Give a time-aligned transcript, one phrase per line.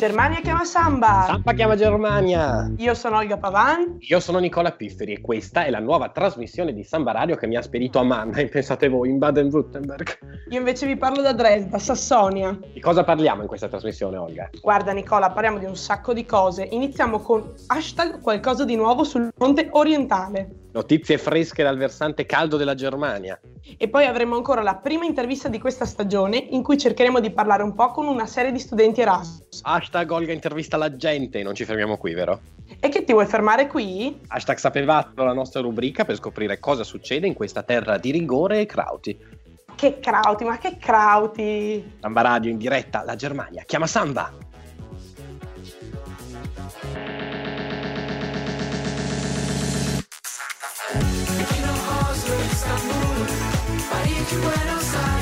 [0.00, 1.24] Germania chiama Samba.
[1.26, 2.72] Samba chiama Germania.
[2.78, 3.98] Io sono Olga Pavan.
[3.98, 7.54] Io sono Nicola Pifferi e questa è la nuova trasmissione di Samba Radio che mi
[7.56, 10.18] ha spedito a Mannheim, pensate voi, in Baden-Württemberg.
[10.48, 12.58] Io invece vi parlo da Dresda, Sassonia.
[12.72, 14.48] Di cosa parliamo in questa trasmissione, Olga?
[14.62, 16.66] Guarda Nicola, parliamo di un sacco di cose.
[16.70, 20.60] Iniziamo con hashtag qualcosa di nuovo sul fronte orientale.
[20.72, 23.38] Notizie fresche dal versante caldo della Germania.
[23.76, 27.64] E poi avremo ancora la prima intervista di questa stagione in cui cercheremo di parlare
[27.64, 29.60] un po' con una serie di studenti Erasmus.
[29.62, 32.40] Hashtag Olga intervista la gente, non ci fermiamo qui, vero?
[32.78, 34.20] E che ti vuoi fermare qui?
[34.28, 38.66] Hashtag sapevate la nostra rubrica per scoprire cosa succede in questa terra di rigore e
[38.66, 39.18] crauti.
[39.74, 41.96] Che crauti, ma che crauti!
[42.00, 44.48] Samba Radio in diretta, la Germania chiama Samba!
[53.90, 55.19] Parigi, Buenos Aires,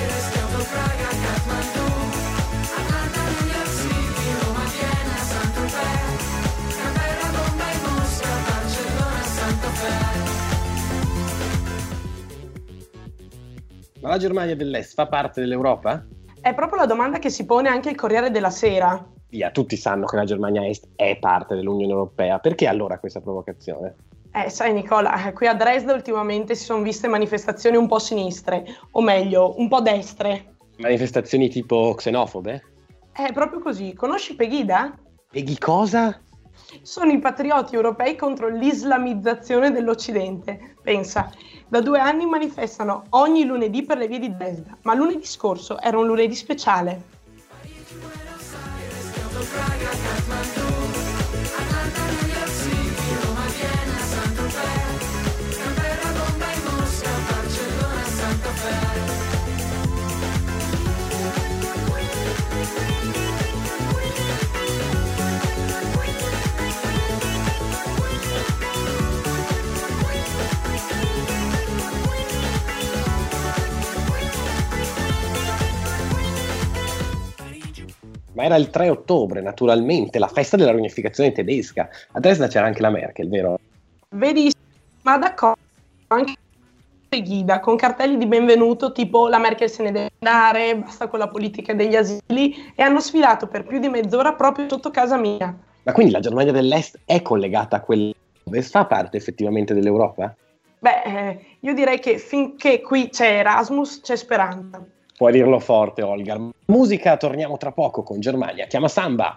[14.09, 16.03] Ma la Germania dell'Est fa parte dell'Europa?
[16.41, 19.07] È proprio la domanda che si pone anche il Corriere della Sera.
[19.29, 23.97] Via, tutti sanno che la Germania Est è parte dell'Unione Europea, perché allora questa provocazione?
[24.33, 28.65] Eh, sai Nicola, eh, qui a Dresda ultimamente si sono viste manifestazioni un po' sinistre,
[28.93, 30.57] o meglio, un po' destre.
[30.79, 32.63] Manifestazioni tipo xenofobe?
[33.13, 33.93] È proprio così.
[33.93, 34.99] Conosci Pegida?
[35.31, 36.19] Peghi cosa?
[36.83, 40.77] Sono i patrioti europei contro l'islamizzazione dell'Occidente.
[40.83, 41.31] Pensa,
[41.69, 45.99] da due anni manifestano ogni lunedì per le vie di Dresda, ma lunedì scorso era
[45.99, 47.17] un lunedì speciale.
[78.39, 81.89] Ma era il 3 ottobre, naturalmente, la festa della riunificazione tedesca.
[82.13, 83.59] A Dresda c'era anche la Merkel, vero?
[84.11, 84.53] Vedi,
[85.03, 85.59] ma d'accordo,
[86.07, 86.35] anche
[87.09, 91.27] Pegida con cartelli di benvenuto tipo la Merkel se ne deve andare, basta con la
[91.27, 95.53] politica degli asili e hanno sfilato per più di mezz'ora proprio sotto casa mia.
[95.83, 98.13] Ma quindi la Germania dell'Est è collegata a quella
[98.45, 100.33] dove fa parte effettivamente dell'Europa?
[100.79, 104.81] Beh, eh, io direi che finché qui c'è Erasmus c'è speranza.
[105.19, 106.39] Puoi dirlo forte, Olga.
[106.67, 108.67] Musica, torniamo tra poco con Germania.
[108.67, 109.37] Chiama Samba!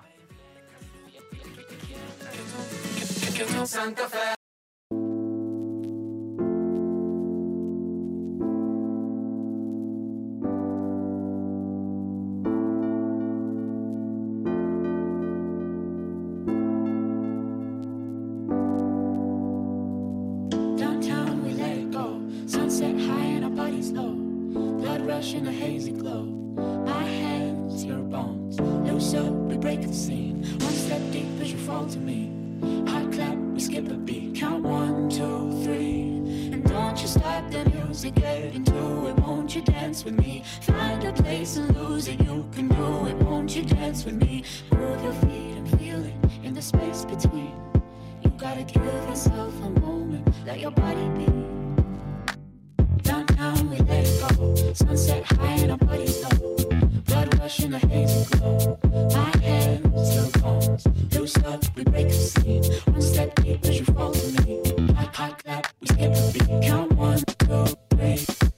[3.64, 4.41] Santa Fe
[25.32, 26.24] Rush in a hazy glow.
[26.86, 28.60] My hands, your bones.
[28.60, 30.44] Loose up, we break the scene.
[30.60, 32.32] One step deep as you fall to me.
[32.90, 34.36] Hot clap, we skip a beat.
[34.36, 36.52] Count one, two, three.
[36.52, 39.16] And don't you stop the music, get into it.
[39.20, 40.44] Won't you dance with me?
[40.64, 42.20] Find a place and lose it.
[42.20, 43.16] You can do it.
[43.16, 44.44] Won't you dance with me?
[44.74, 47.56] Move your feet and feel it in the space between.
[48.22, 50.28] You gotta give yourself a moment.
[50.46, 51.52] Let your body be.
[53.74, 53.91] It go.
[54.74, 56.56] Sunset high and our bodies low.
[57.06, 58.80] Blood rush in a hazy glow.
[59.14, 60.88] My hands, your bones.
[61.14, 62.64] Loose up, we break the scene.
[62.86, 64.94] One step deep as you fall to me.
[64.94, 66.64] Hot, hot clap, we skip a beat.
[66.64, 68.51] Count one, two, three.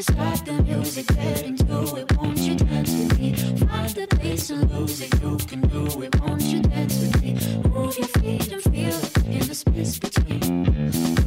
[0.00, 2.16] You stop the music, get into it.
[2.16, 3.34] Won't you dance with me?
[3.34, 5.12] Find the place and lose it.
[5.20, 6.18] You can do it.
[6.22, 7.34] Won't you dance with me?
[7.68, 10.64] Move your feet and feel it in the space between.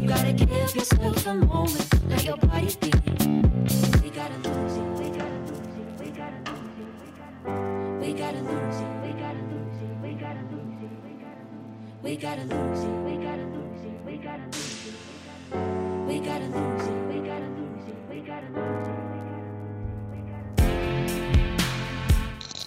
[0.02, 2.10] You gotta give yourself a moment.
[2.10, 2.90] Let your body be.
[4.02, 4.90] We gotta lose it.
[5.00, 6.00] We gotta lose it.
[6.00, 7.62] We gotta lose it.
[8.02, 8.90] We gotta lose it.
[9.04, 10.02] We gotta lose it.
[10.02, 11.04] We gotta lose it.
[12.02, 12.90] We gotta lose it.
[13.06, 13.33] We gotta lose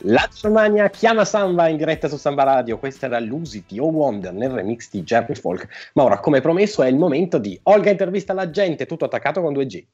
[0.09, 2.79] La Germania chiama Samba in diretta su Samba Radio.
[2.79, 5.91] Questa era Lusity o Wonder nel remix di Jerry Folk.
[5.95, 9.53] Ma ora, come promesso, è il momento di Olga intervista la gente, tutto attaccato con
[9.53, 9.85] 2G.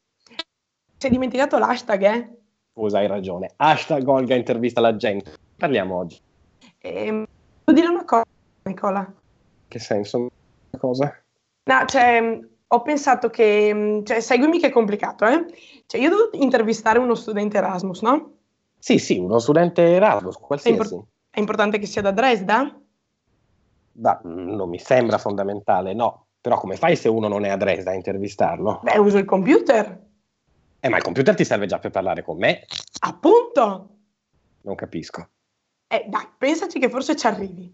[0.98, 2.30] Si è dimenticato l'hashtag, eh?
[2.74, 3.52] Scusa, hai ragione.
[3.56, 5.32] Hashtag Olga intervista la gente.
[5.56, 6.20] Parliamo oggi.
[6.80, 7.26] Ehm,
[7.64, 8.26] devo dire una cosa,
[8.64, 9.10] Nicola.
[9.66, 10.18] Che senso?
[10.18, 11.22] Una cosa?
[11.64, 15.46] No, cioè, ho pensato che, cioè, seguimi che è complicato, eh?
[15.86, 18.40] Cioè, io devo intervistare uno studente Erasmus, no?
[18.82, 20.76] Sì, sì, uno studente Erasmus, È, qualsiasi.
[20.94, 22.76] impor- è importante che sia da Dresda?
[23.92, 26.26] Da- non mi sembra fondamentale, no.
[26.40, 28.80] Però come fai se uno non è a Dresda a intervistarlo?
[28.82, 30.00] Beh, uso il computer,
[30.80, 32.64] Eh, ma il computer ti serve già per parlare con me?
[33.02, 33.88] appunto.
[34.62, 35.28] Non capisco.
[35.86, 37.72] Eh, dai, pensaci che forse ci arrivi.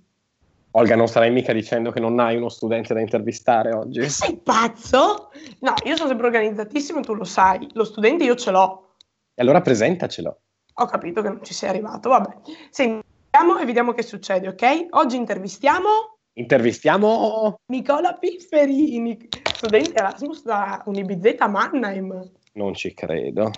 [0.73, 4.07] Olga, non starai mica dicendo che non hai uno studente da intervistare oggi?
[4.11, 5.31] Sei pazzo?
[5.61, 7.67] No, io sono sempre organizzatissimo, tu lo sai.
[7.73, 8.95] Lo studente io ce l'ho.
[9.35, 10.41] E allora presentacelo.
[10.81, 12.37] Ho capito che non ci sei arrivato, vabbè.
[12.71, 14.87] Sentiamo e vediamo che succede, ok?
[14.91, 17.59] Oggi intervistiamo Intervistiamo...
[17.67, 22.31] Nicola Pifferini, studente Erasmus da Unibizeta Mannheim.
[22.53, 23.51] Non ci credo.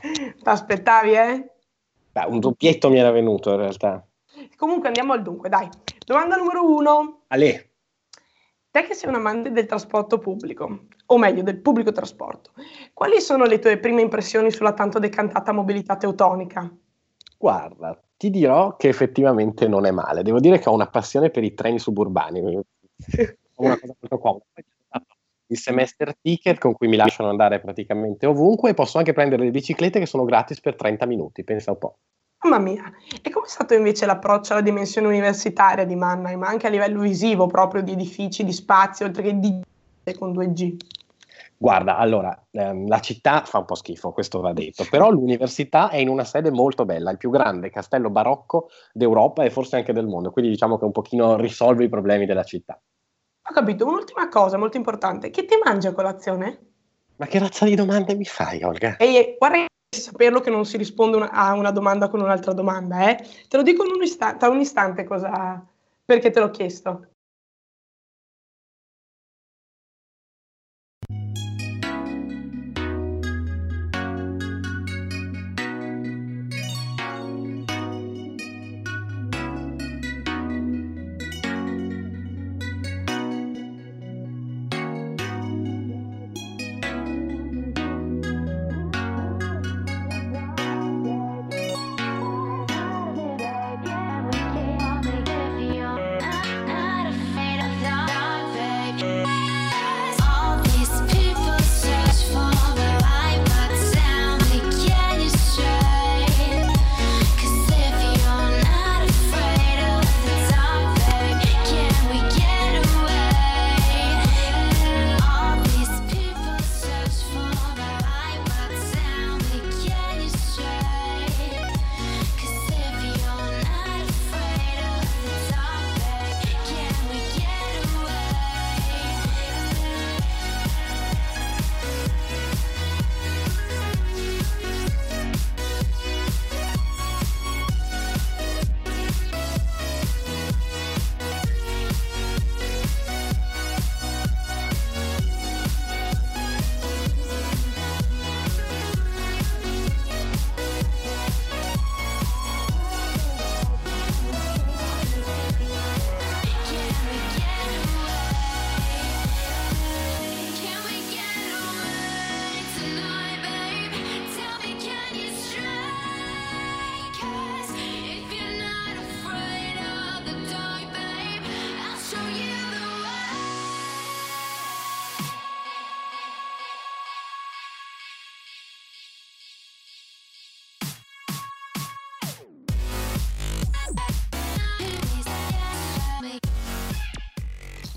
[0.43, 1.51] T'aspettavi, eh?
[2.13, 4.03] Beh, un doppietto mi era venuto in realtà.
[4.57, 5.69] Comunque andiamo al dunque, dai.
[6.07, 7.25] Domanda numero uno.
[7.29, 7.71] Ale,
[8.71, 12.53] Te che sei un amante del trasporto pubblico, o meglio del pubblico trasporto,
[12.95, 16.73] quali sono le tue prime impressioni sulla tanto decantata mobilità teutonica?
[17.41, 20.23] Guarda, ti dirò che effettivamente non è male.
[20.23, 22.41] Devo dire che ho una passione per i treni suburbani.
[23.61, 24.45] Ho una cosa molto comoda.
[25.47, 29.51] Il semester ticket con cui mi lasciano andare praticamente ovunque e posso anche prendere le
[29.51, 31.97] biciclette che sono gratis per 30 minuti, pensa un po'.
[32.43, 32.91] Mamma mia,
[33.21, 37.83] e com'è stato invece l'approccio alla dimensione universitaria di Mannheim, anche a livello visivo proprio
[37.83, 39.61] di edifici, di spazi, oltre che di
[40.17, 40.77] con 2G?
[41.63, 45.99] Guarda, allora, ehm, la città fa un po' schifo, questo va detto, però l'università è
[45.99, 50.07] in una sede molto bella, il più grande castello barocco d'Europa e forse anche del
[50.07, 52.81] mondo, quindi diciamo che un pochino risolve i problemi della città.
[53.47, 56.61] Ho capito, un'ultima cosa molto importante, che ti mangi a colazione?
[57.17, 58.97] Ma che razza di domande mi fai, Olga?
[58.97, 63.11] Ehi, eh, guarda saperlo che non si risponde una- a una domanda con un'altra domanda,
[63.11, 63.17] eh?
[63.49, 65.63] Te lo dico in un istante, tra un istante cosa...
[66.07, 67.10] perché te l'ho chiesto.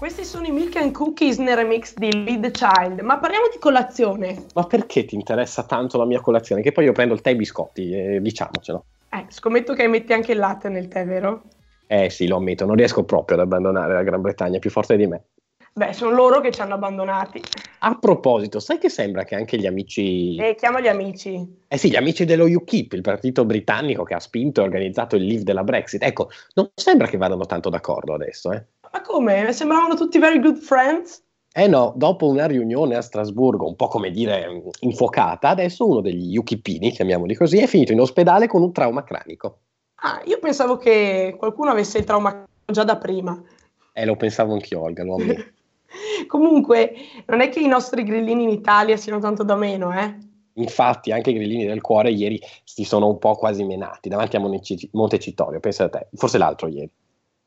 [0.03, 4.47] Questi sono i Milk and Cookies nel remix di Lead Child, ma parliamo di colazione.
[4.53, 6.61] Ma perché ti interessa tanto la mia colazione?
[6.61, 8.83] Che poi io prendo il tè e i biscotti, eh, diciamocelo.
[9.09, 11.43] Eh, scommetto che metti anche il latte nel tè, vero?
[11.87, 14.97] Eh sì, lo ammetto, non riesco proprio ad abbandonare la Gran Bretagna, è più forte
[14.97, 15.23] di me.
[15.71, 17.41] Beh, sono loro che ci hanno abbandonati.
[17.79, 20.35] A proposito, sai che sembra che anche gli amici...
[20.35, 21.61] E chiama gli amici.
[21.65, 25.23] Eh sì, gli amici dello UKIP, il partito britannico che ha spinto e organizzato il
[25.23, 28.65] leave della Brexit, ecco, non sembra che vadano tanto d'accordo adesso, eh?
[28.93, 29.51] Ma come?
[29.51, 31.23] Sembravano tutti very good friends?
[31.51, 36.37] Eh no, dopo una riunione a Strasburgo, un po' come dire infuocata, adesso uno degli
[36.37, 39.59] UKIPini, chiamiamoli così, è finito in ospedale con un trauma cranico.
[39.95, 43.41] Ah, io pensavo che qualcuno avesse il trauma già da prima.
[43.93, 45.51] Eh, lo pensavo anch'io, Olga, lo ammetto.
[46.27, 46.93] Comunque,
[47.25, 50.17] non è che i nostri grillini in Italia siano tanto da meno, eh?
[50.53, 54.39] Infatti, anche i grillini del cuore ieri si sono un po' quasi menati davanti a
[54.91, 56.91] Montecitorio, pensa a te, forse l'altro ieri.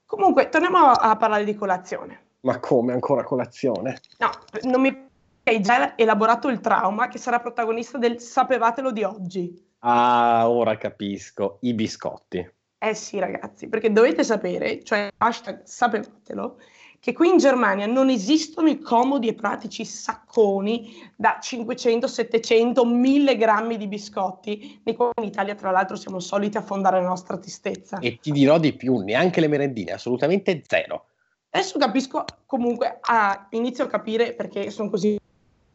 [0.07, 2.21] Comunque, torniamo a, parlare di colazione.
[2.41, 4.01] Ma come ancora colazione?
[4.19, 4.31] No,
[4.71, 5.09] non mi
[5.43, 9.65] hai già elaborato il trauma che sarà protagonista del sapevatelo di oggi.
[9.81, 12.49] Ah, ora capisco, i biscotti.
[12.79, 16.59] Eh sì, ragazzi, perché dovete sapere, cioè hashtag sapevatelo,
[17.07, 23.37] che qui in Germania non esistono i comodi e pratici sacconi da 500, 700, 1000
[23.37, 28.01] grammi di biscotti, nei quali in Italia tra l'altro siamo soliti affondare la nostra tristezza.
[28.01, 31.05] E ti dirò di più, neanche le merendine, assolutamente zero.
[31.51, 35.17] Adesso capisco, comunque, ah, inizio a capire perché sono così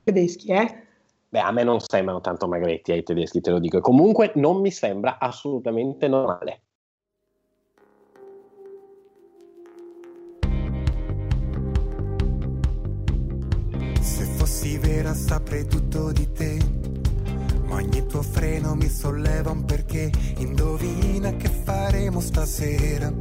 [0.03, 0.83] tedeschi, eh?
[1.29, 3.77] Beh, a me non sembrano tanto magretti ai tedeschi, te lo dico.
[3.77, 6.63] E comunque non mi sembra assolutamente normale.
[14.51, 16.59] Fossi vera saprei tutto di te.
[17.67, 20.11] Ma ogni tuo freno mi solleva un perché.
[20.39, 23.13] Indovina che faremo stasera.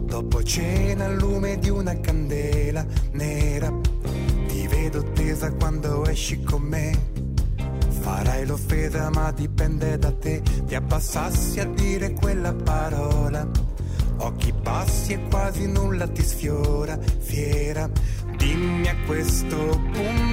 [0.00, 3.70] Dopo cena al lume di una candela nera.
[4.48, 6.98] Ti vedo tesa quando esci con me.
[8.00, 10.40] Farai l'offesa ma dipende da te.
[10.66, 13.46] Ti abbassassi a dire quella parola.
[14.16, 17.90] Occhi bassi e quasi nulla ti sfiora, fiera.
[18.36, 19.56] Dimmi a questo
[19.92, 20.31] punto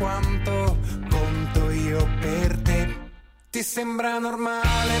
[0.00, 0.78] quanto
[1.10, 2.96] conto io per te.
[3.50, 4.94] Ti sembra normale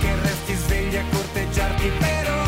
[0.00, 2.47] che resti svegli a corteggiarti per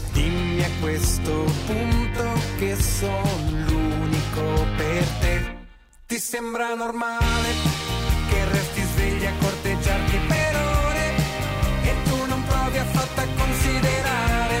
[0.13, 2.23] Dimmi a questo punto
[2.57, 5.59] che sono l'unico per te.
[6.05, 7.47] Ti sembra normale
[8.29, 11.15] che resti svegli a corteggiarti per ore
[11.83, 14.55] e tu non provi affatto a considerare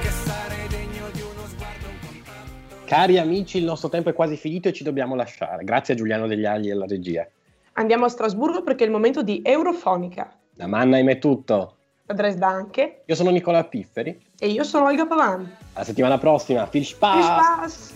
[0.00, 2.84] che sarei degno di uno sguardo, un contatto.
[2.84, 5.64] Cari amici, il nostro tempo è quasi finito e ci dobbiamo lasciare.
[5.64, 7.26] Grazie a Giuliano Degli Agli e alla regia.
[7.72, 10.32] Andiamo a Strasburgo perché è il momento di Eurofonica.
[10.54, 11.77] Da Mannheim è tutto.
[12.08, 13.02] Da Dresda anche.
[13.04, 14.18] Io sono Nicola Pifferi.
[14.38, 15.56] E io sono Olga Pavan.
[15.74, 16.64] Alla settimana prossima.
[16.64, 17.22] Viel Viel Spaß!
[17.22, 17.92] Spaß!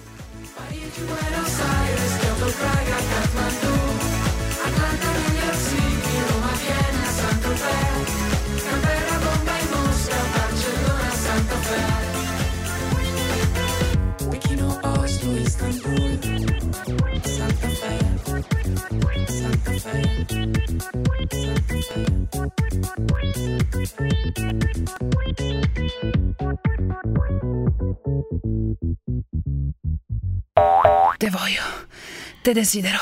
[32.43, 32.99] Te desidero.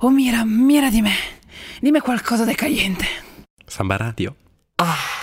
[0.00, 1.14] Oh mira, mira di me.
[1.80, 3.06] Dimmi qualcosa di caliente.
[3.66, 4.36] Samba Radio.
[4.76, 5.13] Ah.